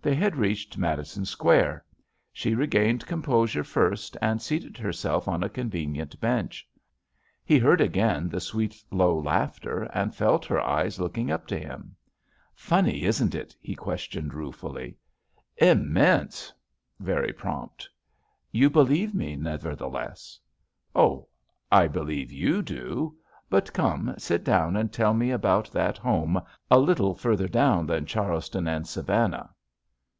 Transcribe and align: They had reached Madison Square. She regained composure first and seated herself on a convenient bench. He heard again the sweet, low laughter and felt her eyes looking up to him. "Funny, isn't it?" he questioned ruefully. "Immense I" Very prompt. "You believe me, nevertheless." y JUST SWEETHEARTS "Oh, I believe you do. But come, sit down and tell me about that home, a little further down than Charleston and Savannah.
They 0.00 0.14
had 0.14 0.36
reached 0.36 0.78
Madison 0.78 1.26
Square. 1.26 1.84
She 2.32 2.54
regained 2.54 3.04
composure 3.04 3.62
first 3.62 4.16
and 4.22 4.40
seated 4.40 4.78
herself 4.78 5.28
on 5.28 5.42
a 5.42 5.50
convenient 5.50 6.18
bench. 6.18 6.66
He 7.44 7.58
heard 7.58 7.82
again 7.82 8.30
the 8.30 8.40
sweet, 8.40 8.82
low 8.90 9.18
laughter 9.18 9.82
and 9.92 10.14
felt 10.14 10.46
her 10.46 10.62
eyes 10.62 10.98
looking 10.98 11.30
up 11.30 11.46
to 11.48 11.58
him. 11.58 11.94
"Funny, 12.54 13.02
isn't 13.02 13.34
it?" 13.34 13.54
he 13.60 13.74
questioned 13.74 14.32
ruefully. 14.32 14.96
"Immense 15.58 16.54
I" 16.98 17.04
Very 17.04 17.32
prompt. 17.34 17.86
"You 18.50 18.70
believe 18.70 19.14
me, 19.14 19.36
nevertheless." 19.36 19.92
y 19.92 20.08
JUST 20.08 20.40
SWEETHEARTS 20.40 20.92
"Oh, 20.94 21.28
I 21.76 21.86
believe 21.86 22.32
you 22.32 22.62
do. 22.62 23.14
But 23.50 23.74
come, 23.74 24.14
sit 24.16 24.42
down 24.42 24.74
and 24.74 24.90
tell 24.90 25.12
me 25.12 25.32
about 25.32 25.70
that 25.72 25.98
home, 25.98 26.40
a 26.70 26.78
little 26.78 27.14
further 27.14 27.48
down 27.48 27.84
than 27.84 28.06
Charleston 28.06 28.66
and 28.66 28.86
Savannah. 28.88 29.50